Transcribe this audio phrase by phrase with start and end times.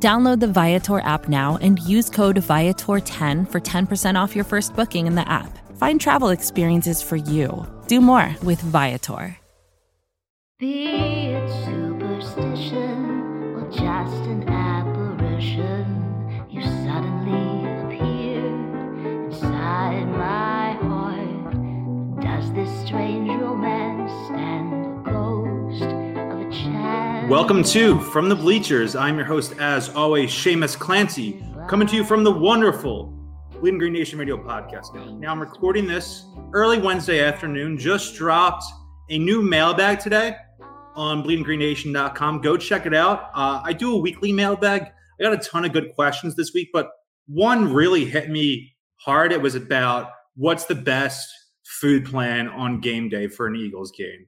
[0.00, 5.08] Download the Viator app now and use code Viator10 for 10% off your first booking
[5.08, 5.58] in the app.
[5.76, 7.66] Find travel experiences for you.
[7.88, 9.36] Do more with Viator.
[10.60, 18.46] Be it superstition or just an apparition, you suddenly appear
[19.26, 22.20] inside my heart.
[22.20, 26.07] Does this strange romance stand ghost a chance?
[27.28, 28.96] Welcome to From the Bleachers.
[28.96, 33.12] I'm your host, as always, Seamus Clancy, coming to you from the wonderful
[33.60, 34.94] Bleeding Green Nation Radio podcast.
[35.20, 37.76] Now, I'm recording this early Wednesday afternoon.
[37.76, 38.64] Just dropped
[39.10, 40.36] a new mailbag today
[40.96, 42.40] on bleedinggreenNation.com.
[42.40, 43.28] Go check it out.
[43.34, 44.84] Uh, I do a weekly mailbag.
[45.20, 46.88] I got a ton of good questions this week, but
[47.26, 49.32] one really hit me hard.
[49.32, 51.28] It was about what's the best
[51.62, 54.24] food plan on game day for an Eagles game.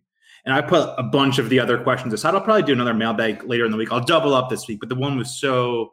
[0.51, 2.35] And I put a bunch of the other questions aside.
[2.35, 3.93] I'll probably do another mailbag later in the week.
[3.93, 5.93] I'll double up this week, but the one was so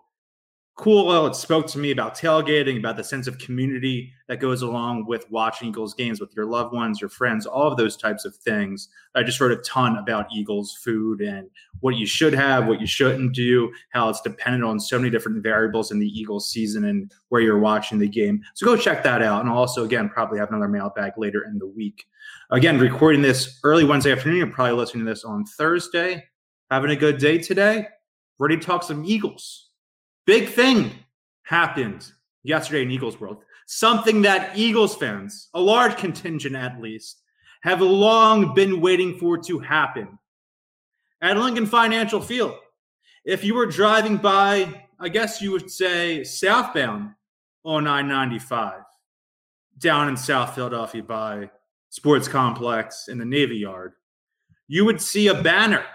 [0.77, 1.25] cool.
[1.25, 5.29] It spoke to me about tailgating, about the sense of community that goes along with
[5.31, 8.87] watching Eagles games with your loved ones, your friends, all of those types of things.
[9.15, 12.85] I just wrote a ton about Eagles food and what you should have, what you
[12.85, 17.11] shouldn't do, how it's dependent on so many different variables in the Eagles season and
[17.29, 18.43] where you're watching the game.
[18.53, 19.41] So go check that out.
[19.41, 22.05] And I'll also, again, probably have another mailbag later in the week.
[22.51, 24.37] Again, recording this early Wednesday afternoon.
[24.37, 26.23] You're probably listening to this on Thursday.
[26.69, 27.87] Having a good day today.
[28.37, 29.66] Ready to talk some Eagles.
[30.27, 30.91] Big thing
[31.43, 32.11] happened
[32.43, 33.43] yesterday in Eagles world.
[33.65, 37.21] Something that Eagles fans, a large contingent at least,
[37.61, 40.19] have long been waiting for to happen.
[41.21, 42.55] At Lincoln Financial Field,
[43.23, 47.11] if you were driving by, I guess you would say southbound
[47.63, 48.81] on I 95
[49.79, 51.49] down in South Philadelphia by
[51.87, 53.93] Sports Complex in the Navy Yard,
[54.67, 55.85] you would see a banner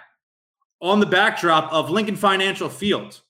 [0.81, 3.21] on the backdrop of Lincoln Financial Field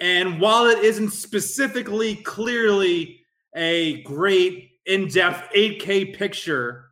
[0.00, 3.20] and while it isn't specifically clearly
[3.54, 6.86] a great in depth 8K picture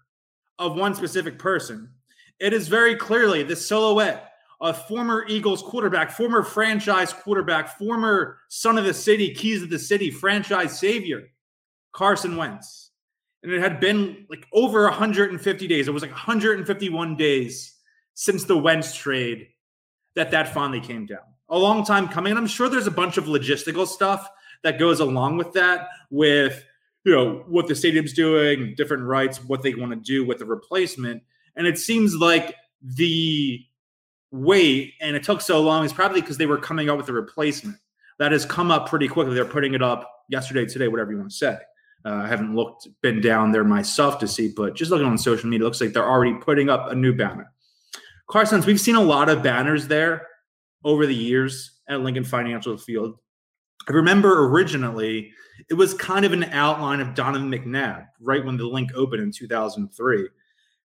[0.58, 1.90] of one specific person,
[2.38, 8.76] it is very clearly the silhouette of former Eagles quarterback, former franchise quarterback, former son
[8.76, 11.28] of the city, keys of the city, franchise savior,
[11.92, 12.90] Carson Wentz.
[13.42, 15.88] And it had been like over 150 days.
[15.88, 17.74] It was like 151 days
[18.14, 19.46] since the Wentz trade
[20.16, 22.30] that that finally came down a long time coming.
[22.30, 24.28] And I'm sure there's a bunch of logistical stuff
[24.62, 26.64] that goes along with that, with
[27.04, 30.44] you know what the stadium's doing, different rights, what they want to do with the
[30.44, 31.22] replacement.
[31.56, 33.60] And it seems like the
[34.30, 37.12] wait and it took so long is probably because they were coming up with a
[37.12, 37.76] replacement
[38.18, 39.34] that has come up pretty quickly.
[39.34, 41.56] They're putting it up yesterday, today, whatever you want to say.
[42.04, 45.48] Uh, I haven't looked, been down there myself to see, but just looking on social
[45.48, 47.52] media, looks like they're already putting up a new banner.
[48.28, 50.27] Carson's, we've seen a lot of banners there
[50.84, 53.18] over the years at Lincoln Financial Field.
[53.88, 55.32] I remember originally
[55.68, 59.32] it was kind of an outline of Donovan McNabb right when the Linc opened in
[59.32, 60.28] 2003.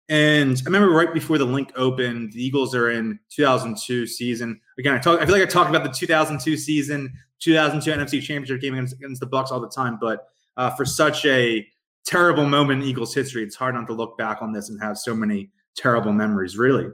[0.09, 4.61] And I remember right before the Linc opened, the Eagles are in 2002 season.
[4.79, 5.21] Again, I talk.
[5.21, 9.21] I feel like I talk about the 2002 season, 2002 NFC Championship game against, against
[9.21, 9.99] the Bucs all the time.
[10.01, 10.27] But
[10.57, 11.65] uh, for such a
[12.05, 14.99] terrible moment in Eagles history, it's hard not to look back on this and have
[14.99, 16.59] so many terrible memories.
[16.59, 16.89] Really,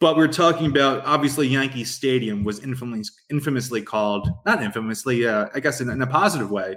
[0.00, 5.60] but we're talking about obviously Yankee Stadium was infamously infamously called not infamously, uh, I
[5.60, 6.76] guess in, in, a positive way,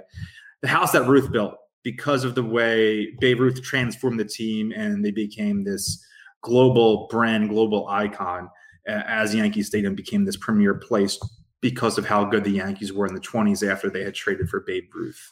[0.60, 5.04] the house that Ruth built because of the way Babe Ruth transformed the team and
[5.04, 6.04] they became this
[6.42, 8.48] global brand, global icon
[8.88, 11.18] uh, as Yankee Stadium became this premier place
[11.60, 14.60] because of how good the Yankees were in the 20s after they had traded for
[14.60, 15.30] Babe Ruth.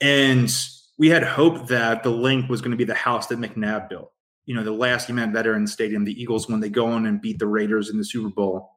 [0.00, 0.52] And
[0.98, 4.12] we had hoped that the Linc was going to be the house that McNabb built
[4.46, 7.20] you know, the last game at Veterans Stadium, the Eagles when they go on and
[7.20, 8.70] beat the Raiders in the Super Bowl.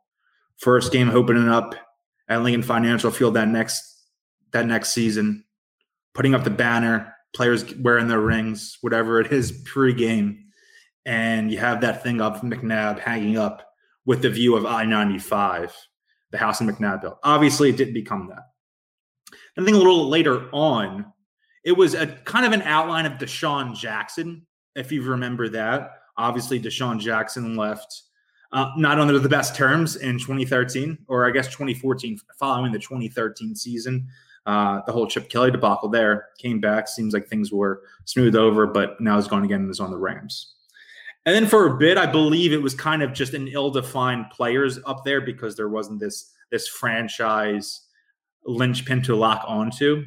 [0.58, 1.76] First game opening up
[2.28, 3.86] at Lincoln Financial Field that next
[4.52, 5.46] that next season,
[6.16, 10.46] putting up the banner, players wearing their rings, whatever it is pre-game,
[11.06, 13.64] and you have that thing up McNabb hanging up
[14.06, 15.72] with the view of I-95,
[16.32, 17.20] the house in McNabb built.
[17.24, 18.44] Obviously, it didn't become that.
[19.56, 21.06] I think a little later on,
[21.64, 25.92] it was a kind of an outline of DeSean Jackson if you remember that.
[26.18, 28.04] Obviously, DeSean Jackson left
[28.52, 33.56] uh, not under the best terms in 2013, or I guess 2014, following the 2013
[33.56, 34.08] season.
[34.46, 36.88] Uh, the whole Chip Kelly debacle there came back.
[36.88, 39.98] Seems like things were smoothed over, but now he's gone again and is on the
[39.98, 40.56] Rams.
[41.26, 44.80] And then for a bit, I believe it was kind of just an ill-defined players
[44.86, 47.82] up there because there wasn't this this franchise
[48.46, 50.06] linchpin to lock onto.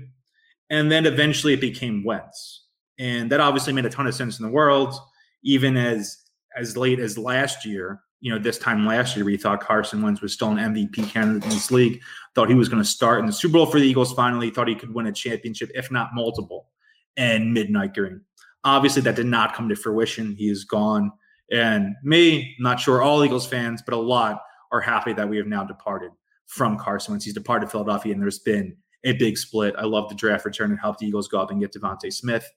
[0.71, 2.62] And then eventually it became Wentz.
[3.03, 4.95] And that obviously made a ton of sense in the world,
[5.43, 6.19] even as
[6.57, 10.21] as late as last year, you know, this time last year, we thought Carson Wentz
[10.21, 12.01] was still an MVP candidate in this league,
[12.37, 14.69] thought he was going to start in the Super Bowl for the Eagles finally, thought
[14.69, 16.69] he could win a championship, if not multiple,
[17.17, 18.21] and midnight green.
[18.63, 20.37] Obviously, that did not come to fruition.
[20.37, 21.11] He is gone.
[21.51, 24.41] And me, not sure all Eagles fans, but a lot
[24.71, 26.13] are happy that we have now departed
[26.47, 27.25] from Carson Wentz.
[27.25, 29.75] He's departed Philadelphia, and there's been a big split.
[29.77, 32.49] I love the draft return and help the Eagles go up and get DeVonta Smith.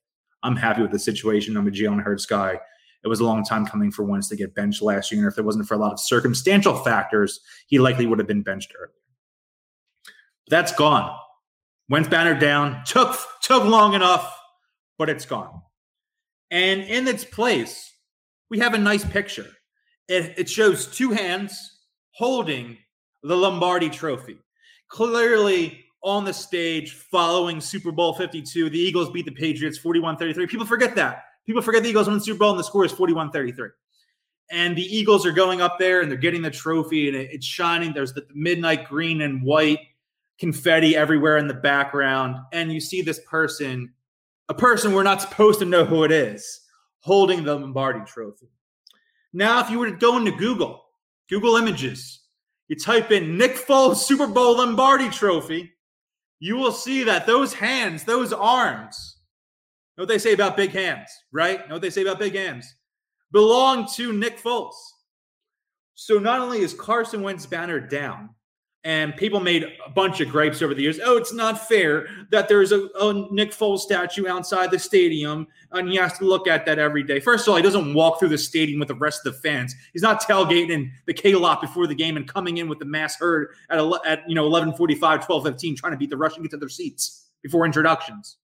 [0.45, 1.57] I'm happy with the situation.
[1.57, 2.59] I'm a Jalen Hurts guy.
[3.03, 5.23] It was a long time coming for Wentz to get benched last year.
[5.23, 8.43] And if it wasn't for a lot of circumstantial factors, he likely would have been
[8.43, 8.93] benched earlier.
[10.47, 11.17] That's gone.
[11.89, 12.83] Wentz banner down.
[12.85, 14.39] Took took long enough,
[14.97, 15.61] but it's gone.
[16.51, 17.91] And in its place,
[18.49, 19.47] we have a nice picture.
[20.07, 21.79] It, it shows two hands
[22.11, 22.77] holding
[23.23, 24.37] the Lombardi trophy.
[24.89, 30.45] Clearly on the stage following Super Bowl 52, the Eagles beat the Patriots 41 33.
[30.47, 31.23] People forget that.
[31.45, 33.69] People forget the Eagles won the Super Bowl and the score is 41 33.
[34.51, 37.91] And the Eagles are going up there and they're getting the trophy and it's shining.
[37.91, 39.79] There's the midnight green and white
[40.39, 42.37] confetti everywhere in the background.
[42.53, 43.91] And you see this person,
[44.47, 46.61] a person we're not supposed to know who it is,
[46.99, 48.47] holding the Lombardi trophy.
[49.33, 50.83] Now, if you were to go into Google,
[51.29, 52.21] Google Images,
[52.67, 55.71] you type in Nick Foles Super Bowl Lombardi trophy,
[56.39, 59.17] you will see that those hands, those arms,
[59.97, 61.67] know what they say about big hands, right?
[61.67, 62.75] Know what they say about big hands?
[63.31, 64.73] Belong to Nick Foles.
[65.95, 68.29] So not only is Carson Wentz banner down,
[68.85, 70.99] and people made a bunch of gripes over the years.
[71.03, 75.89] Oh, it's not fair that there's a, a, Nick Foles statue outside the stadium, and
[75.89, 77.19] he has to look at that every day.
[77.19, 79.75] First of all, he doesn't walk through the stadium with the rest of the fans.
[79.91, 82.85] He's not tailgating in the K lot before the game and coming in with the
[82.85, 86.51] mass herd at, at you know 11:45, 12:15, trying to beat the rush and get
[86.51, 88.37] to their seats before introductions.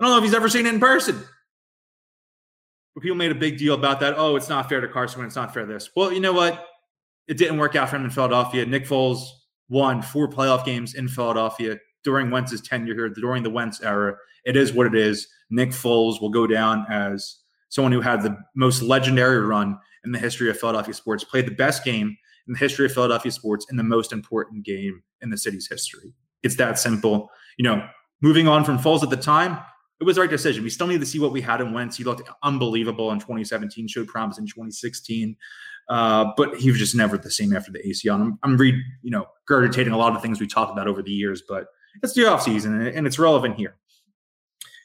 [0.00, 1.22] I don't know if he's ever seen it in person.
[2.94, 4.14] But people made a big deal about that.
[4.16, 5.90] Oh, it's not fair to Carson It's not fair to this.
[5.94, 6.66] Well, you know what?
[7.28, 8.64] It didn't work out for him in Philadelphia.
[8.64, 9.28] Nick Foles
[9.70, 14.14] won four playoff games in Philadelphia during Wentz's tenure here, during the Wentz era.
[14.44, 15.26] It is what it is.
[15.50, 17.36] Nick Foles will go down as
[17.68, 21.54] someone who had the most legendary run in the history of Philadelphia sports, played the
[21.54, 25.38] best game in the history of Philadelphia sports, and the most important game in the
[25.38, 26.12] city's history.
[26.42, 27.30] It's that simple.
[27.58, 27.86] You know,
[28.22, 29.58] moving on from Foles at the time,
[30.00, 30.64] it was the right decision.
[30.64, 31.96] We still need to see what we had in Wentz.
[31.96, 35.36] He looked unbelievable in 2017, showed promise in 2016,
[35.90, 38.14] uh, but he was just never the same after the ACL.
[38.14, 41.02] And I'm, I'm re, you know, regurgitating a lot of things we talked about over
[41.02, 41.66] the years, but
[42.02, 43.76] it's the offseason and it's relevant here.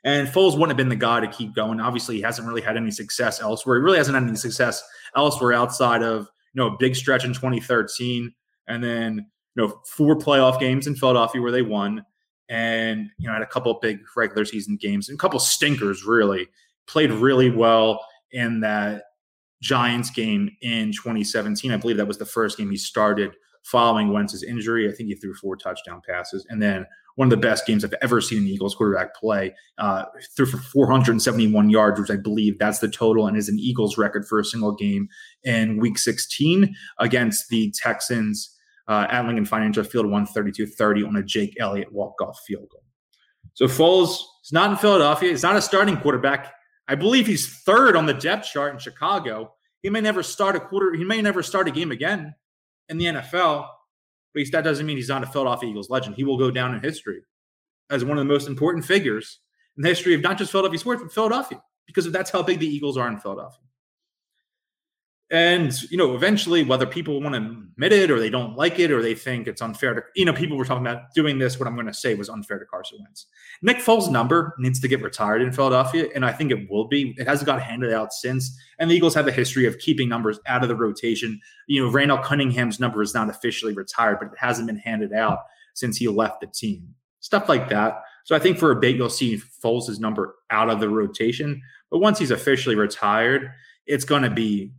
[0.04, 1.80] And Foles wouldn't have been the guy to keep going.
[1.80, 3.78] Obviously, he hasn't really had any success elsewhere.
[3.78, 4.84] He really hasn't had any success
[5.16, 8.32] elsewhere outside of you know a big stretch in 2013,
[8.68, 9.26] and then
[9.56, 12.06] you know four playoff games in Philadelphia where they won
[12.50, 16.48] and you know had a couple big regular season games and a couple stinkers really
[16.88, 19.04] played really well in that
[19.62, 21.72] Giants game in 2017.
[21.72, 24.88] I believe that was the first game he started following Wentz's injury.
[24.88, 27.94] I think he threw four touchdown passes, and then one of the best games I've
[28.02, 29.56] ever seen an Eagles quarterback play.
[29.78, 30.04] Uh,
[30.36, 34.28] threw for 471 yards, which I believe that's the total, and is an Eagles record
[34.28, 35.08] for a single game
[35.44, 38.55] in Week 16 against the Texans
[38.88, 42.84] uh, at Lincoln Financial Field 132-30 on a Jake Elliott walk-off field goal.
[43.54, 45.30] So Foles is not in Philadelphia.
[45.30, 46.54] He's not a starting quarterback.
[46.88, 49.54] I believe he's third on the depth chart in Chicago.
[49.82, 50.94] He may never start a quarter.
[50.94, 52.36] He may never start a game again
[52.90, 53.68] in the NFL.
[54.34, 56.16] But that doesn't mean he's not a Philadelphia Eagles legend.
[56.16, 57.22] He will go down in history
[57.90, 59.40] as one of the most important figures
[59.78, 62.68] in the history of not just Philadelphia sports, but Philadelphia, because that's how big the
[62.68, 63.65] Eagles are in Philadelphia.
[65.32, 68.92] And, you know, eventually, whether people want to admit it or they don't like it
[68.92, 71.60] or they think it's unfair to, you know, people were talking about doing this.
[71.60, 73.26] What I'm going to say was unfair to Carson Wentz.
[73.64, 77.16] Nick Foles' number needs to get retired in Philadelphia, and I think it will be.
[77.18, 78.56] It hasn't got handed out since.
[78.78, 81.42] And the Eagles have a history of keeping numbers out of the rotation.
[81.66, 85.40] You know, Randall Cunningham's number is not officially retired, but it hasn't been handed out
[85.74, 86.94] since he left the team.
[87.22, 88.04] Stuff like that.
[88.26, 91.64] So I think for a bit, you'll see Foles' number out of the rotation.
[91.90, 93.52] But once he's officially retired,
[93.88, 94.72] it's going to be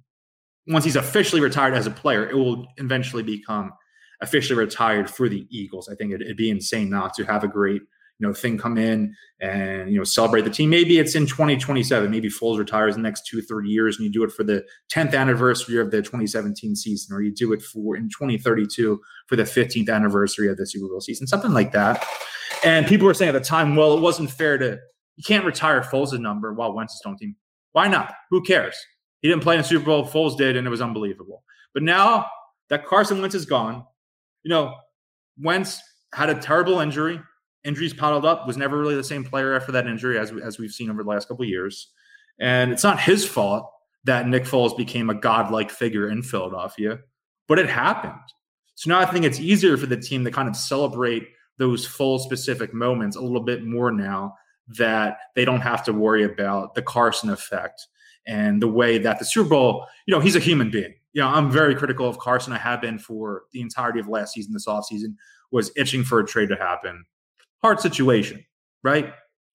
[0.67, 3.73] once he's officially retired as a player, it will eventually become
[4.21, 5.89] officially retired for the Eagles.
[5.89, 7.83] I think it, would be insane not to have a great
[8.19, 10.71] you know thing come in and you know celebrate the team.
[10.71, 12.11] Maybe it's in 2027.
[12.11, 14.65] Maybe Foles retires in the next two three years, and you do it for the
[14.91, 19.43] 10th anniversary of the 2017 season, or you do it for in 2032 for the
[19.43, 22.05] 15th anniversary of the Super Bowl season, something like that.
[22.65, 24.79] And people were saying at the time, well, it wasn't fair to
[25.17, 27.37] you can't retire Foles' number while Wentz is on team.
[27.73, 28.15] Why not?
[28.31, 28.77] Who cares?
[29.21, 30.07] He didn't play in the Super Bowl.
[30.07, 31.43] Foles did, and it was unbelievable.
[31.75, 32.27] But now
[32.69, 33.85] that Carson Wentz is gone,
[34.43, 34.75] you know,
[35.39, 35.81] Wentz
[36.15, 37.21] had a terrible injury.
[37.65, 38.47] Injuries piled up.
[38.47, 41.09] Was never really the same player after that injury, as as we've seen over the
[41.09, 41.89] last couple years.
[42.39, 43.71] And it's not his fault
[44.05, 47.01] that Nick Foles became a godlike figure in Philadelphia,
[47.49, 48.15] but it happened.
[48.77, 52.19] So now I think it's easier for the team to kind of celebrate those full
[52.19, 54.35] specific moments a little bit more now
[54.79, 57.87] that they don't have to worry about the Carson effect
[58.27, 60.95] and the way that the Super Bowl, you know, he's a human being.
[61.13, 62.53] You know, I'm very critical of Carson.
[62.53, 65.15] I have been for the entirety of last season, this offseason,
[65.51, 67.05] was itching for a trade to happen.
[67.63, 68.45] Hard situation,
[68.83, 69.15] right?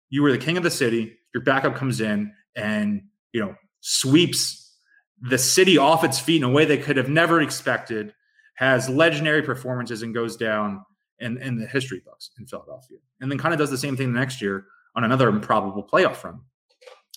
[0.09, 3.01] You were the king of the city, your backup comes in and,
[3.33, 4.75] you know, sweeps
[5.21, 8.13] the city off its feet in a way they could have never expected,
[8.55, 10.83] has legendary performances and goes down
[11.19, 12.97] in, in the history books in Philadelphia.
[13.21, 16.23] And then kind of does the same thing the next year on another improbable playoff
[16.23, 16.39] run.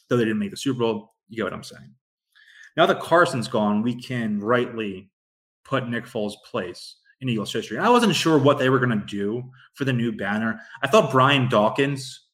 [0.09, 1.95] Though they didn't make the Super Bowl, you get what I'm saying.
[2.77, 5.11] Now that Carson's gone, we can rightly
[5.65, 7.79] put Nick Foles' place in Eagles history.
[7.79, 9.45] I wasn't sure what they were going to do
[9.75, 10.61] for the new banner.
[10.83, 12.27] I thought Brian Dawkins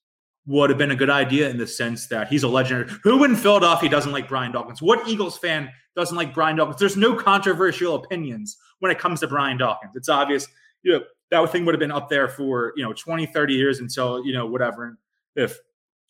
[0.46, 2.88] would have been a good idea in the sense that he's a legendary.
[3.02, 4.80] Who in Philadelphia doesn't like Brian Dawkins?
[4.80, 6.78] What Eagles fan doesn't like Brian Dawkins?
[6.78, 9.96] There's no controversial opinions when it comes to Brian Dawkins.
[9.96, 10.46] It's obvious.
[10.82, 11.00] You know,
[11.30, 14.32] that thing would have been up there for, you know, 20, 30 years until, you
[14.32, 14.98] know, whatever.
[15.34, 15.58] If,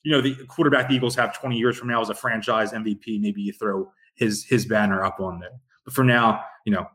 [0.06, 3.20] you know, the quarterback the Eagles have 20 years from now as a franchise MVP,
[3.20, 5.50] maybe you throw his his banner up on there.
[5.84, 6.86] But for now, you know,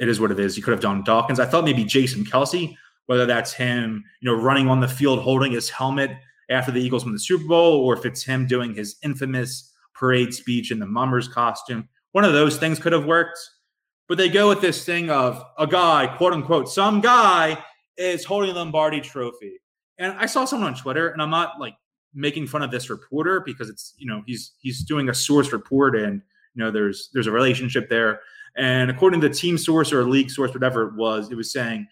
[0.00, 0.56] it is what it is.
[0.56, 1.38] You could have done Dawkins.
[1.38, 2.76] I thought maybe Jason Kelce,
[3.06, 6.10] whether that's him, you know, running on the field holding his helmet
[6.48, 10.34] after the Eagles win the Super Bowl, or if it's him doing his infamous parade
[10.34, 11.88] speech in the Mummers costume.
[12.10, 13.38] One of those things could have worked.
[14.08, 17.64] But they go with this thing of a guy, quote unquote, some guy
[17.96, 19.60] is holding the Lombardi trophy.
[19.98, 21.74] And I saw someone on Twitter, and I'm not like
[22.14, 25.96] making fun of this reporter because it's, you know, he's he's doing a source report
[25.96, 26.22] and
[26.54, 28.20] you know there's there's a relationship there.
[28.56, 31.86] And according to the team source or league source, whatever it was, it was saying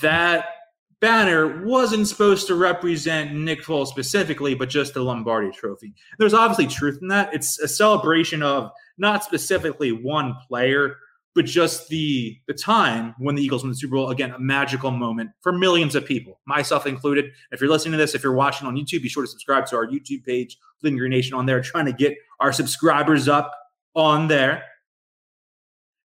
[0.00, 0.46] that
[1.00, 5.94] banner wasn't supposed to represent Nick Foles specifically, but just the Lombardi trophy.
[6.18, 7.34] There's obviously truth in that.
[7.34, 10.96] It's a celebration of not specifically one player,
[11.34, 14.10] but just the the time when the Eagles won the Super Bowl.
[14.10, 17.26] Again, a magical moment for millions of people, myself included.
[17.52, 19.76] If you're listening to this, if you're watching on YouTube, be sure to subscribe to
[19.76, 23.52] our YouTube page, Green Nation on there, trying to get our subscribers up
[23.94, 24.64] on there.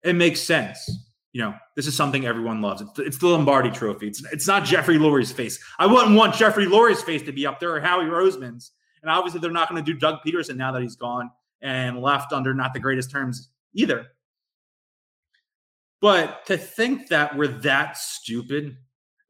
[0.02, 1.06] It makes sense
[1.36, 2.80] you know, this is something everyone loves.
[2.80, 4.06] It's, it's the Lombardi Trophy.
[4.06, 5.62] It's it's not Jeffrey Lurie's face.
[5.78, 8.72] I wouldn't want Jeffrey Lurie's face to be up there or Howie Roseman's.
[9.02, 11.30] And obviously, they're not going to do Doug Pederson now that he's gone
[11.60, 14.06] and left under not the greatest terms either.
[16.00, 18.76] But to think that we're that stupid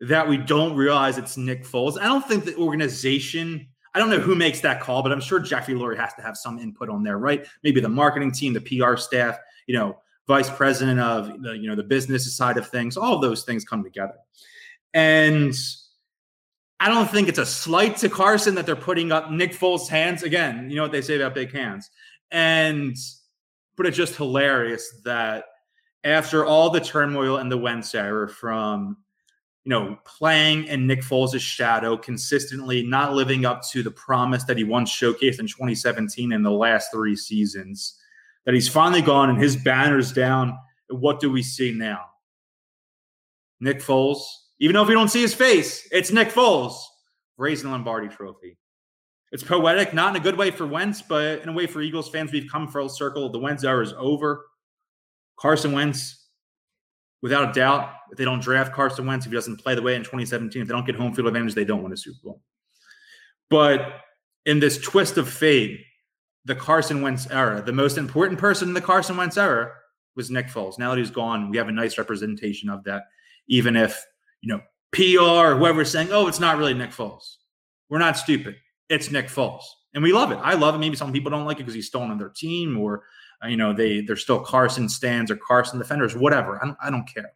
[0.00, 3.66] that we don't realize it's Nick Foles, I don't think the organization.
[3.94, 6.37] I don't know who makes that call, but I'm sure Jeffrey Lurie has to have
[6.37, 7.46] some input on there, right?
[7.62, 9.96] Maybe the marketing team, the PR staff, you know,
[10.26, 13.64] vice president of the you know the business side of things all of those things
[13.64, 14.14] come together
[14.94, 15.54] and
[16.80, 20.23] i don't think it's a slight to carson that they're putting up nick foles hands
[20.23, 21.90] again you know what they say about big hands
[22.32, 22.96] and
[23.76, 25.44] but it's just hilarious that
[26.06, 28.96] after all the turmoil in the Wentz era from
[29.64, 34.56] you know playing in Nick Foles' shadow consistently not living up to the promise that
[34.56, 37.98] he once showcased in 2017 in the last three seasons
[38.44, 40.56] that he's finally gone and his banner's down.
[40.88, 42.04] What do we see now?
[43.58, 44.20] Nick Foles,
[44.60, 46.76] even though if we don't see his face, it's Nick Foles
[47.36, 48.56] raising the Lombardi trophy.
[49.32, 52.08] It's poetic, not in a good way for Wentz, but in a way for Eagles
[52.08, 52.30] fans.
[52.30, 53.28] We've come full circle.
[53.28, 54.46] The Wentz era is over.
[55.37, 56.28] Carson Wentz,
[57.23, 59.95] without a doubt, if they don't draft Carson Wentz, if he doesn't play the way
[59.95, 62.40] in 2017, if they don't get home field advantage, they don't win a Super Bowl.
[63.50, 64.00] But
[64.45, 65.81] in this twist of fate,
[66.45, 67.61] the Carson Wentz era.
[67.61, 69.73] The most important person in the Carson Wentz era
[70.14, 70.78] was Nick Foles.
[70.78, 73.05] Now that he's gone, we have a nice representation of that.
[73.49, 74.00] Even if,
[74.40, 74.61] you know,
[74.93, 77.37] PR or whoever's saying, oh, it's not really Nick Foles.
[77.88, 78.57] We're not stupid.
[78.88, 79.62] It's Nick Foles.
[79.95, 80.38] And we love it.
[80.43, 80.78] I love it.
[80.78, 83.02] Maybe some people don't like it because he's stolen their team or,
[83.45, 86.62] uh, you know, they, they're still Carson stands or Carson defenders, whatever.
[86.62, 87.33] I don't, I don't care.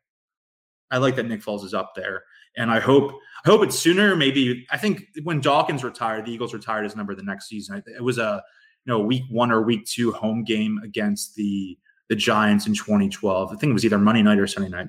[0.90, 2.24] I like that Nick Foles is up there.
[2.56, 3.12] And I hope
[3.44, 4.16] I hope it's sooner.
[4.16, 7.82] Maybe I think when Dawkins retired, the Eagles retired his number the next season.
[7.86, 8.42] It was a
[8.84, 11.78] you know week one or week two home game against the
[12.08, 13.52] the Giants in 2012.
[13.52, 14.88] I think it was either Monday night or Sunday night.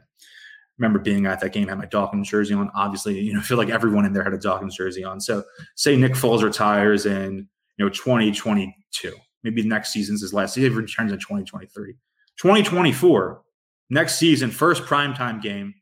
[0.79, 2.71] Remember being at that game, had my Dawkins jersey on.
[2.73, 5.21] Obviously, you know, I feel like everyone in there had a Dawkins jersey on.
[5.21, 5.43] So
[5.75, 9.15] say Nick Foles retires in you know 2022.
[9.43, 10.63] Maybe next season's his last season.
[10.63, 10.85] He mm-hmm.
[10.85, 11.93] returns in 2023.
[12.37, 13.41] 2024,
[13.89, 15.73] next season, first primetime game.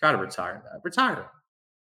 [0.00, 0.80] Gotta retire that.
[0.82, 1.30] Retire.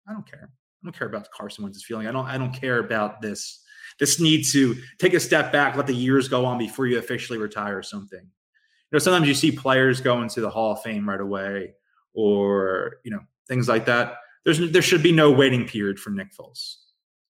[0.07, 0.49] I don't care.
[0.51, 2.07] I don't care about Carson Wentz's feeling.
[2.07, 3.63] I don't I don't care about this
[3.99, 7.37] this need to take a step back, let the years go on before you officially
[7.37, 8.21] retire or something.
[8.21, 11.73] You know, sometimes you see players go into the Hall of Fame right away,
[12.13, 14.15] or you know things like that.
[14.45, 16.75] There's there should be no waiting period for Nick Foles.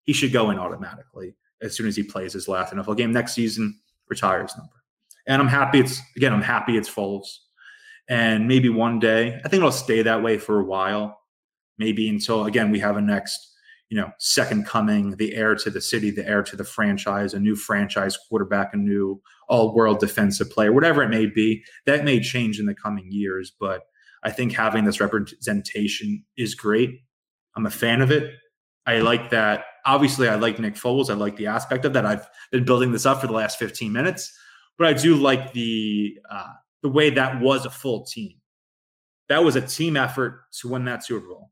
[0.04, 3.34] He should go in automatically as soon as he plays his last NFL game next
[3.34, 3.78] season.
[4.08, 4.72] Retires number,
[5.28, 5.78] and I'm happy.
[5.78, 7.26] It's again, I'm happy it's Foles,
[8.08, 11.20] and maybe one day I think it'll stay that way for a while.
[11.78, 13.50] Maybe until again we have a next
[13.90, 17.40] you know, second coming, the heir to the city, the heir to the franchise, a
[17.40, 21.64] new franchise quarterback, a new all world defensive player, whatever it may be.
[21.86, 23.82] That may change in the coming years, but
[24.22, 27.00] I think having this representation is great.
[27.56, 28.34] I'm a fan of it.
[28.86, 29.64] I like that.
[29.90, 31.10] Obviously, I like Nick Foles.
[31.10, 32.06] I like the aspect of that.
[32.06, 34.32] I've been building this up for the last 15 minutes,
[34.78, 38.34] but I do like the uh, the way that was a full team.
[39.28, 41.50] That was a team effort to win that Super Bowl.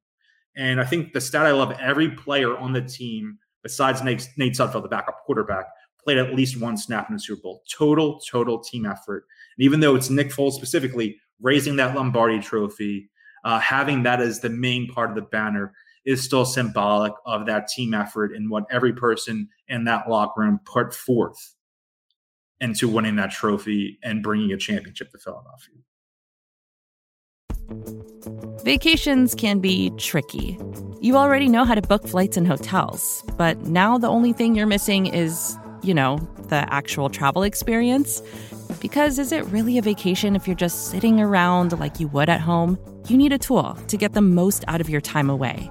[0.57, 4.55] And I think the stat I love every player on the team, besides Nate, Nate
[4.55, 5.67] Sudfeld, the backup quarterback,
[6.01, 7.63] played at least one snap in the Super Bowl.
[7.69, 9.27] Total, total team effort.
[9.57, 13.11] And even though it's Nick Foles specifically raising that Lombardi trophy,
[13.45, 15.73] uh, having that as the main part of the banner
[16.09, 20.59] is still symbolic of that team effort and what every person in that locker room
[20.65, 21.55] put forth
[22.63, 25.75] into winning that trophy and bringing a championship to Philadelphia.
[28.65, 30.59] Vacations can be tricky.
[31.03, 34.67] You already know how to book flights and hotels, but now the only thing you're
[34.67, 36.17] missing is, you know,
[36.49, 38.23] the actual travel experience.
[38.81, 42.41] Because is it really a vacation if you're just sitting around like you would at
[42.41, 42.79] home?
[43.09, 45.71] You need a tool to get the most out of your time away.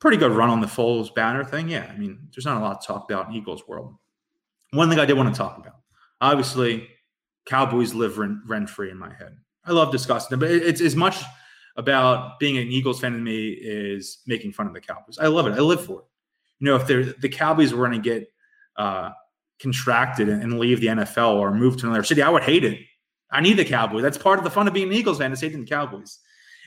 [0.00, 1.68] pretty good run on the Foles banner thing.
[1.68, 3.94] Yeah, I mean, there's not a lot to talk about in Eagles world.
[4.72, 5.76] One thing I did want to talk about,
[6.20, 6.88] obviously,
[7.46, 9.36] Cowboys live rent free in my head.
[9.64, 11.22] I love discussing them, but it's as much
[11.76, 15.18] about being an Eagles fan to me is making fun of the Cowboys.
[15.18, 15.52] I love it.
[15.52, 16.04] I live for it.
[16.58, 18.28] You know, if they're, the Cowboys were going to get
[18.76, 19.10] uh,
[19.60, 22.80] contracted and, and leave the NFL or move to another city, I would hate it.
[23.30, 24.02] I need the Cowboys.
[24.02, 26.20] That's part of the fun of being an Eagles fan is hating the Cowboys.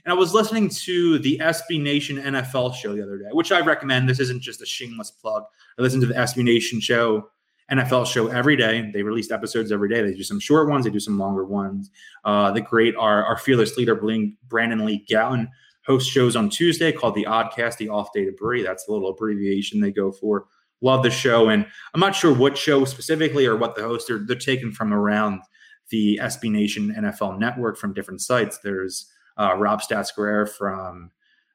[0.09, 3.59] And I was listening to the SB Nation NFL show the other day, which I
[3.59, 4.09] recommend.
[4.09, 5.43] This isn't just a shameless plug.
[5.77, 7.29] I listen to the SB Nation show,
[7.71, 8.89] NFL show every day.
[8.91, 10.01] They release episodes every day.
[10.01, 11.91] They do some short ones, they do some longer ones.
[12.25, 15.47] Uh, the great, our, our fearless leader, Brandon Lee Gowton,
[15.85, 18.63] hosts shows on Tuesday called the Oddcast, the Off Day to Brie.
[18.63, 20.47] That's the little abbreviation they go for.
[20.81, 21.49] Love the show.
[21.49, 24.17] And I'm not sure what show specifically or what the hosts are.
[24.17, 25.41] They're taken from around
[25.89, 28.57] the SB Nation NFL network from different sites.
[28.57, 29.05] There's
[29.39, 31.11] uh, Rob Statsquare from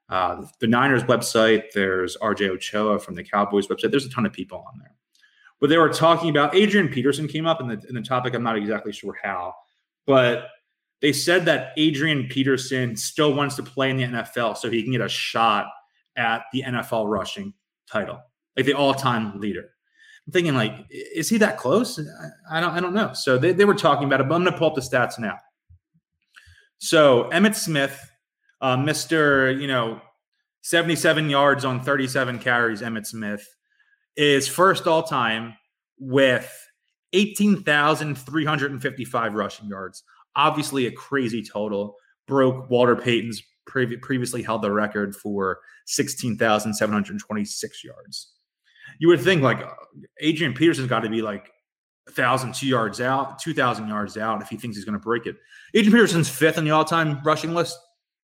[0.08, 1.72] uh, the Niners website.
[1.72, 3.90] There's RJ Ochoa from the Cowboys website.
[3.90, 4.94] There's a ton of people on there.
[5.60, 8.34] But they were talking about Adrian Peterson came up in the in the topic.
[8.34, 9.54] I'm not exactly sure how,
[10.06, 10.48] but
[11.00, 14.92] they said that Adrian Peterson still wants to play in the NFL so he can
[14.92, 15.66] get a shot
[16.16, 17.52] at the NFL rushing
[17.90, 18.20] title,
[18.56, 19.70] like the all-time leader.
[20.26, 22.00] I'm thinking, like, is he that close?
[22.50, 23.12] I don't, I don't know.
[23.12, 25.18] So they, they were talking about it, but I'm going to pull up the stats
[25.18, 25.38] now.
[26.84, 28.10] So Emmitt Smith,
[28.60, 29.58] uh, Mr.
[29.58, 30.02] You know,
[30.60, 32.82] 77 yards on 37 carries.
[32.82, 33.48] Emmitt Smith
[34.18, 35.54] is first all time
[35.98, 36.52] with
[37.14, 40.02] 18,355 rushing yards.
[40.36, 41.96] Obviously, a crazy total.
[42.28, 48.34] Broke Walter Payton's pre- previously held the record for 16,726 yards.
[48.98, 49.66] You would think like
[50.20, 51.50] Adrian Peterson's got to be like
[52.06, 55.36] 1,000, two yards out, 2,000 yards out if he thinks he's going to break it.
[55.74, 57.78] Adrian Peterson's fifth on the all time rushing list.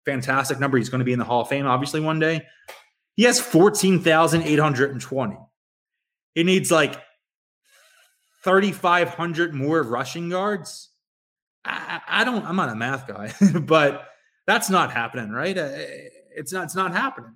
[0.05, 0.77] Fantastic number.
[0.79, 2.43] He's going to be in the Hall of Fame, obviously, one day.
[3.16, 5.37] He has 14,820.
[6.35, 6.95] He needs like
[8.45, 10.90] 3,500 more rushing yards.
[11.64, 14.09] I, I, don't, I'm not a math guy, but
[14.47, 15.57] that's not happening, right?
[15.57, 15.71] Uh,
[16.35, 17.35] it's not, it's not happening.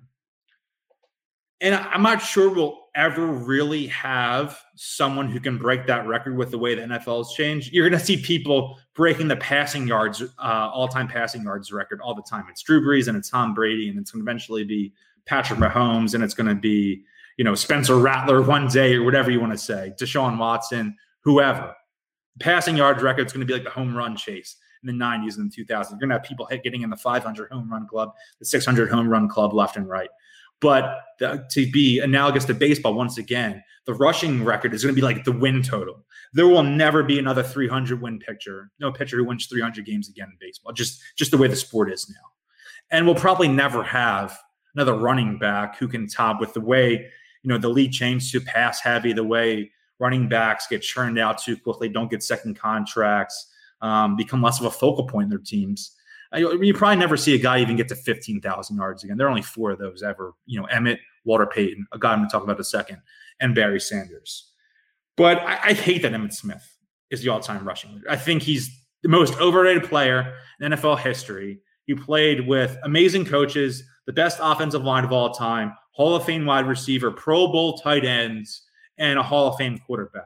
[1.61, 6.51] And I'm not sure we'll ever really have someone who can break that record with
[6.51, 7.73] the way the NFL has changed.
[7.73, 12.13] You're going to see people breaking the passing yards, uh, all-time passing yards record all
[12.13, 12.45] the time.
[12.49, 14.93] It's Drew Brees and it's Tom Brady, and it's going to eventually be
[15.25, 17.03] Patrick Mahomes, and it's going to be
[17.37, 21.73] you know Spencer Rattler one day or whatever you want to say, Deshaun Watson, whoever.
[22.39, 25.37] Passing yards record is going to be like the home run chase in the 90s
[25.37, 25.89] and the 2000s.
[25.89, 29.07] You're going to have people getting in the 500 home run club, the 600 home
[29.07, 30.09] run club left and right.
[30.61, 34.99] But the, to be analogous to baseball, once again, the rushing record is going to
[34.99, 36.03] be like the win total.
[36.33, 40.29] There will never be another 300 win pitcher, no pitcher who wins 300 games again
[40.31, 40.73] in baseball.
[40.73, 42.29] Just just the way the sport is now,
[42.91, 44.37] and we'll probably never have
[44.75, 47.09] another running back who can top with the way
[47.43, 51.37] you know the league changed to pass heavy, the way running backs get churned out
[51.37, 55.39] too quickly, don't get second contracts, um, become less of a focal point in their
[55.39, 55.95] teams.
[56.33, 59.17] You probably never see a guy even get to 15,000 yards again.
[59.17, 60.33] There are only four of those ever.
[60.45, 63.01] You know, Emmitt, Walter Payton, a guy I'm going to talk about in a second,
[63.39, 64.51] and Barry Sanders.
[65.17, 66.77] But I, I hate that Emmitt Smith
[67.09, 68.09] is the all-time rushing leader.
[68.09, 68.69] I think he's
[69.03, 71.61] the most overrated player in NFL history.
[71.85, 76.45] He played with amazing coaches, the best offensive line of all time, Hall of Fame
[76.45, 78.63] wide receiver, Pro Bowl tight ends,
[78.97, 80.25] and a Hall of Fame quarterback.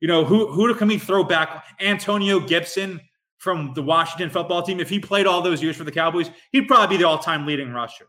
[0.00, 1.64] You know, who who can we throw back?
[1.78, 3.00] Antonio Gibson
[3.40, 6.68] from the Washington football team, if he played all those years for the Cowboys, he'd
[6.68, 8.04] probably be the all-time leading rusher.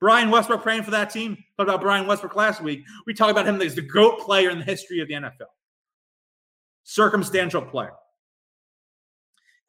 [0.00, 1.36] Brian Westbrook praying for that team.
[1.56, 2.84] Talked about Brian Westbrook last week.
[3.06, 5.46] We talked about him as the GOAT player in the history of the NFL.
[6.82, 7.92] Circumstantial player.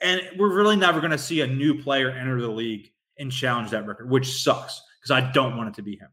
[0.01, 3.69] And we're really never going to see a new player enter the league and challenge
[3.69, 6.09] that record, which sucks because I don't want it to be him.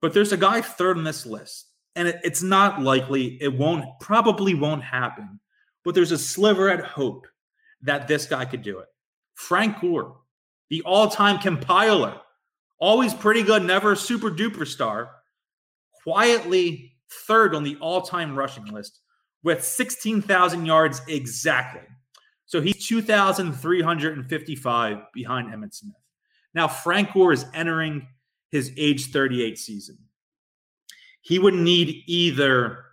[0.00, 3.38] But there's a guy third on this list, and it, it's not likely.
[3.40, 5.40] It won't, probably won't happen.
[5.84, 7.26] But there's a sliver at hope
[7.82, 8.88] that this guy could do it.
[9.34, 10.16] Frank Gore,
[10.70, 12.20] the all time compiler,
[12.78, 15.10] always pretty good, never super duper star,
[16.02, 16.94] quietly
[17.26, 19.00] third on the all time rushing list
[19.42, 21.82] with 16,000 yards exactly.
[22.46, 25.96] So he's 2,355 behind Emmitt Smith.
[26.54, 28.06] Now, Frank Gore is entering
[28.50, 29.98] his age 38 season.
[31.20, 32.84] He would need either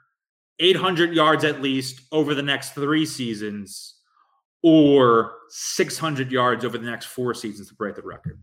[0.60, 4.00] 800 yards at least over the next three seasons
[4.64, 8.40] or 600 yards over the next four seasons to break the record.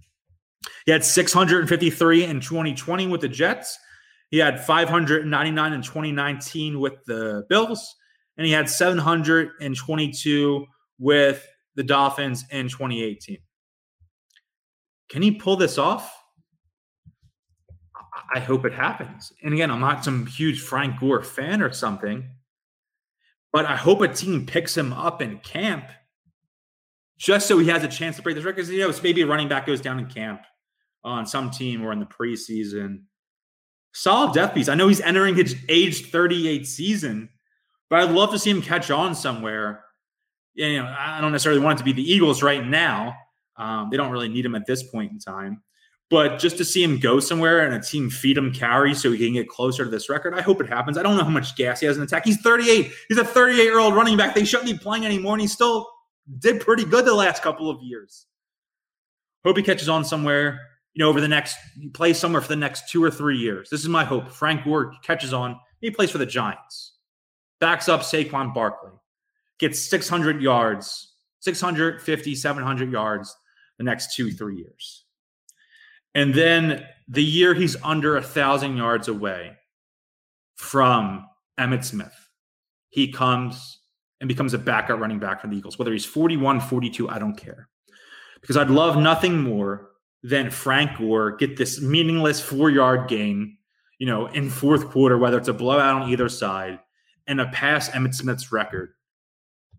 [0.85, 3.79] He had 653 in 2020 with the Jets.
[4.31, 7.97] He had 599 in 2019 with the Bills,
[8.37, 10.67] and he had 722
[10.99, 13.39] with the Dolphins in 2018.
[15.09, 16.15] Can he pull this off?
[18.33, 19.33] I hope it happens.
[19.43, 22.29] And again, I'm not some huge Frank Gore fan or something,
[23.53, 25.87] but I hope a team picks him up in camp
[27.21, 28.67] just so he has a chance to break this record.
[28.67, 30.43] You know, maybe a running back goes down in camp
[31.05, 33.03] on some team or in the preseason.
[33.93, 34.71] Solid death piece.
[34.71, 37.29] I know he's entering his age 38 season,
[37.91, 39.85] but I'd love to see him catch on somewhere.
[40.55, 43.15] You know, I don't necessarily want it to be the Eagles right now.
[43.57, 45.63] Um, they don't really need him at this point in time.
[46.09, 49.19] But just to see him go somewhere and a team feed him carry so he
[49.19, 50.97] can get closer to this record, I hope it happens.
[50.97, 52.25] I don't know how much gas he has in the attack.
[52.25, 52.91] He's 38.
[53.09, 54.35] He's a 38 year old running back.
[54.35, 55.87] They shouldn't be playing anymore, and he's still
[56.39, 58.27] did pretty good the last couple of years.
[59.45, 60.61] Hope he catches on somewhere,
[60.95, 63.71] you know, over the next, he plays somewhere for the next two or three years.
[63.71, 64.31] This is my hope.
[64.31, 65.59] Frank Gore catches on.
[65.81, 66.97] He plays for the Giants,
[67.59, 68.93] backs up Saquon Barkley,
[69.59, 73.35] gets 600 yards, 650, 700 yards
[73.79, 75.05] the next two, three years.
[76.15, 79.53] And then the year he's under a thousand yards away
[80.57, 81.27] from
[81.59, 82.15] Emmitt Smith,
[82.91, 83.80] he comes
[84.21, 87.37] and becomes a backup running back for the Eagles, whether he's 41, 42, I don't
[87.37, 87.69] care.
[88.41, 89.91] Because I'd love nothing more
[90.23, 93.57] than Frank Gore get this meaningless four yard gain,
[93.99, 96.79] you know, in fourth quarter, whether it's a blowout on either side,
[97.27, 98.93] and a pass Emmitt Smith's record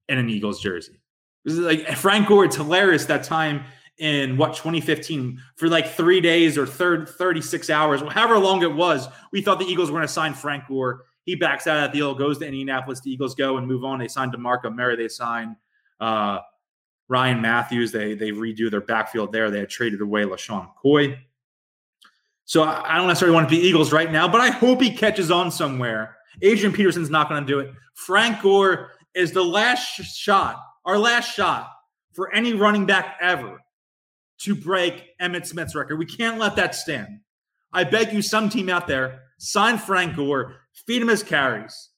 [0.10, 1.02] in an Eagles jersey.
[1.46, 3.64] Like Frank Gore, it's hilarious that time
[3.98, 9.08] in what 2015 for like three days or third 36 hours, however long it was,
[9.32, 11.94] we thought the Eagles were going to sign Frank Gore he backs out of that
[11.94, 13.02] deal, goes to Indianapolis.
[13.02, 14.00] The Eagles go and move on.
[14.00, 14.96] They sign DeMarco Murray.
[14.96, 15.56] They sign
[16.00, 16.40] uh,
[17.08, 17.92] Ryan Mathews.
[17.92, 19.52] They they redo their backfield there.
[19.52, 21.18] They had traded away LeSean McCoy.
[22.46, 25.32] So I don't necessarily want to be Eagles right now, but I hope he catches
[25.32, 27.72] on somewhere Adrian Peterson's not going to do it.
[27.94, 31.70] Frank Gore is the last shot, our last shot
[32.14, 33.60] for any running back ever
[34.40, 35.98] to break Emmitt Smith's record.
[35.98, 37.20] We can't let that stand.
[37.74, 41.90] I beg you, some team out there, sign Frank Gore, feed him his carries.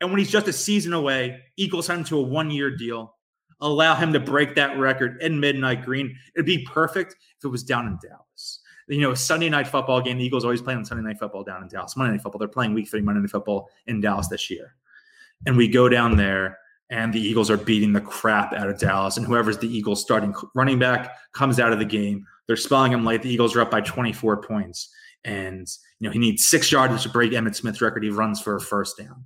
[0.00, 3.14] And when he's just a season away, Eagles send him to a one year deal,
[3.60, 6.14] allow him to break that record in Midnight Green.
[6.34, 8.60] It'd be perfect if it was down in Dallas.
[8.88, 10.18] You know, Sunday night football game.
[10.18, 11.96] The Eagles always play on Sunday night football down in Dallas.
[11.96, 12.38] Monday night football.
[12.38, 14.74] They're playing week three Monday night football in Dallas this year.
[15.46, 16.58] And we go down there
[16.90, 19.18] and the Eagles are beating the crap out of Dallas.
[19.18, 22.24] And whoever's the Eagles starting running back comes out of the game.
[22.46, 23.22] They're spelling him late.
[23.22, 24.88] The Eagles are up by 24 points.
[25.24, 25.66] And,
[26.00, 28.02] you know, he needs six yards to break Emmitt Smith's record.
[28.02, 29.24] He runs for a first down.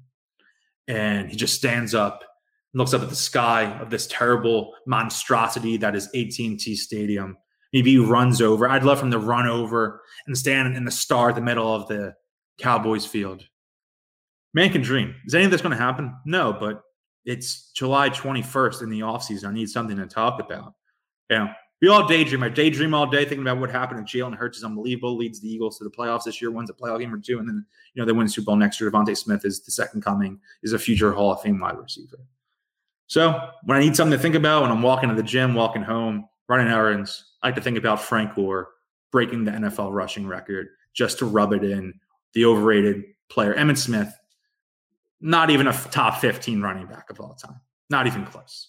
[0.89, 2.25] And he just stands up
[2.73, 7.37] and looks up at the sky of this terrible monstrosity that is AT&T Stadium.
[7.73, 8.69] Maybe he runs over.
[8.69, 11.75] I'd love for him to run over and stand in the star at the middle
[11.75, 12.15] of the
[12.59, 13.45] Cowboys field.
[14.55, 15.15] Man can dream.
[15.27, 16.15] Is any of this going to happen?
[16.27, 16.83] No, but
[17.25, 19.47] it's July 21st in the offseason.
[19.47, 20.75] I need something to talk about.
[21.31, 21.55] Yeah.
[21.83, 22.45] We all daydream.
[22.45, 25.17] I daydream all day thinking about what happened to Jalen Hurts is unbelievable.
[25.17, 27.49] Leads the Eagles to the playoffs this year, wins a playoff game or two, and
[27.49, 28.89] then you know they win the Super Bowl next year.
[28.89, 32.21] DeVonta Smith is the second coming, is a future Hall of Fame wide receiver.
[33.09, 35.83] So when I need something to think about, when I'm walking to the gym, walking
[35.83, 38.69] home, running errands, I like to think about Frank Gore
[39.11, 41.95] breaking the NFL rushing record just to rub it in.
[42.35, 44.17] The overrated player, Emmitt Smith,
[45.21, 48.69] not even a top 15 running back of all time, not even close.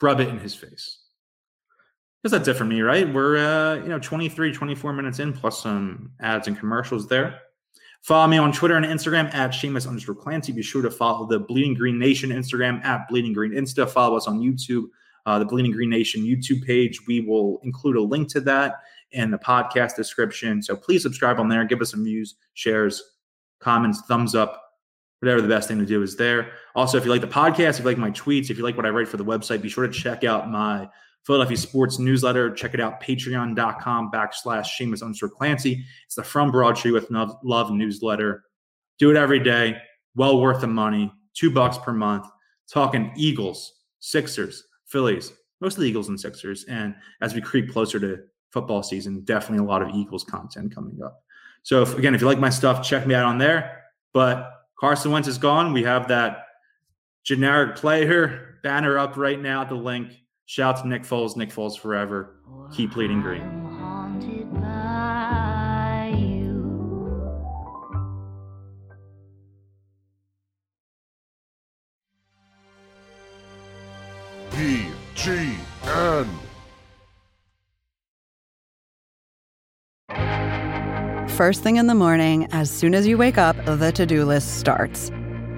[0.00, 0.99] Rub it in his face.
[2.22, 3.12] Because that's it for me, right?
[3.12, 7.40] We're, uh, you know, 23, 24 minutes in, plus some ads and commercials there.
[8.02, 10.52] Follow me on Twitter and Instagram at Seamus underscore Clancy.
[10.52, 13.88] Be sure to follow the Bleeding Green Nation Instagram at Bleeding Green Insta.
[13.88, 14.84] Follow us on YouTube,
[15.26, 17.06] uh, the Bleeding Green Nation YouTube page.
[17.06, 18.80] We will include a link to that
[19.12, 20.62] in the podcast description.
[20.62, 21.64] So please subscribe on there.
[21.64, 23.02] Give us some views, shares,
[23.60, 24.62] comments, thumbs up,
[25.20, 26.52] whatever the best thing to do is there.
[26.74, 28.86] Also, if you like the podcast, if you like my tweets, if you like what
[28.86, 30.88] I write for the website, be sure to check out my
[31.24, 32.50] Philadelphia Sports newsletter.
[32.52, 35.84] Check it out, patreon.com backslash Seamus underscore Clancy.
[36.06, 38.44] It's the From Broad Tree with Love newsletter.
[38.98, 39.76] Do it every day.
[40.14, 41.12] Well worth the money.
[41.34, 42.26] Two bucks per month.
[42.72, 46.64] Talking Eagles, Sixers, Phillies, mostly Eagles and Sixers.
[46.64, 48.18] And as we creep closer to
[48.50, 51.22] football season, definitely a lot of Eagles content coming up.
[51.62, 53.84] So if, again, if you like my stuff, check me out on there.
[54.12, 55.72] But Carson Wentz is gone.
[55.72, 56.46] We have that
[57.22, 60.12] generic player banner up right now at the Linc.
[60.50, 62.34] Shout out to Nick Foles, Nick Foles forever.
[62.74, 63.40] Keep bleeding green.
[74.50, 76.26] BGN.
[81.28, 84.58] First thing in the morning, as soon as you wake up, the to do list
[84.58, 85.12] starts.